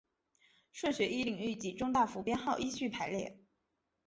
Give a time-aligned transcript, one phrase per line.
[0.71, 3.37] 顺序依领域及中大服编号依序排列。